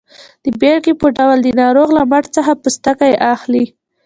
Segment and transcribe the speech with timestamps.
[0.43, 3.65] د بیلګې په ډول د ناروغ له مټ څخه پوستکی اخلي.